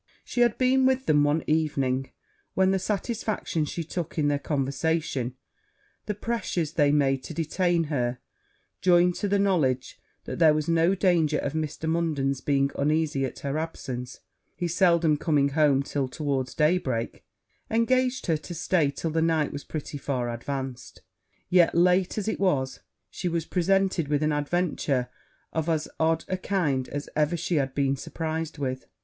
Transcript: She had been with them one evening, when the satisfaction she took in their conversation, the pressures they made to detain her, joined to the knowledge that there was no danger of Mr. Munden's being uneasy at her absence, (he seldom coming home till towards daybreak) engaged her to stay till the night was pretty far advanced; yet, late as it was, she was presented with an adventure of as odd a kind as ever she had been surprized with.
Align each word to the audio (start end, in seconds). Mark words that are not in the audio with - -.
She 0.23 0.41
had 0.41 0.57
been 0.57 0.87
with 0.87 1.05
them 1.05 1.23
one 1.23 1.43
evening, 1.45 2.09
when 2.55 2.71
the 2.71 2.79
satisfaction 2.79 3.65
she 3.65 3.83
took 3.83 4.17
in 4.17 4.29
their 4.29 4.39
conversation, 4.39 5.35
the 6.07 6.15
pressures 6.15 6.73
they 6.73 6.91
made 6.91 7.23
to 7.25 7.35
detain 7.35 7.83
her, 7.83 8.17
joined 8.81 9.13
to 9.17 9.27
the 9.27 9.37
knowledge 9.37 9.99
that 10.23 10.39
there 10.39 10.55
was 10.55 10.67
no 10.67 10.95
danger 10.95 11.37
of 11.37 11.53
Mr. 11.53 11.87
Munden's 11.87 12.41
being 12.41 12.71
uneasy 12.73 13.25
at 13.25 13.41
her 13.41 13.59
absence, 13.59 14.21
(he 14.55 14.67
seldom 14.67 15.17
coming 15.17 15.49
home 15.49 15.83
till 15.83 16.07
towards 16.07 16.55
daybreak) 16.55 17.23
engaged 17.69 18.25
her 18.25 18.37
to 18.37 18.55
stay 18.55 18.89
till 18.89 19.11
the 19.11 19.21
night 19.21 19.51
was 19.53 19.63
pretty 19.63 19.99
far 19.99 20.33
advanced; 20.33 21.03
yet, 21.47 21.75
late 21.75 22.17
as 22.17 22.27
it 22.27 22.39
was, 22.39 22.79
she 23.11 23.29
was 23.29 23.45
presented 23.45 24.07
with 24.07 24.23
an 24.23 24.31
adventure 24.33 25.09
of 25.53 25.69
as 25.69 25.87
odd 25.99 26.25
a 26.27 26.37
kind 26.37 26.89
as 26.89 27.07
ever 27.15 27.37
she 27.37 27.57
had 27.57 27.75
been 27.75 27.95
surprized 27.95 28.57
with. 28.57 28.87